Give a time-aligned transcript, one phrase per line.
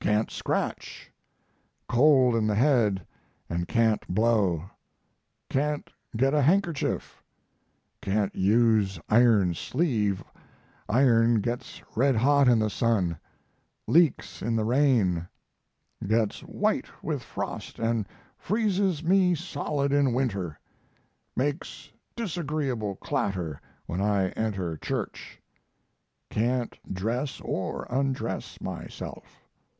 [0.00, 1.12] Can't scratch.
[1.86, 3.06] Cold in the head
[3.50, 4.62] and can't blow.
[5.50, 7.22] Can't get a handkerchief;
[8.00, 10.24] can't use iron sleeve;
[10.88, 13.18] iron gets red hot in the sun;
[13.86, 15.28] leaks in the rain;
[16.06, 18.06] gets white with frost and
[18.38, 20.58] freezes me solid in winter;
[21.36, 25.40] makes disagreeable clatter when I enter church.
[26.30, 29.44] Can't dress or undress myself.